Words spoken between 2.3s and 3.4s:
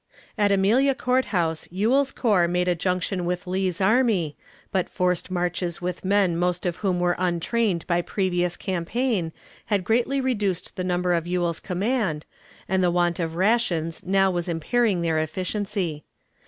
made a junction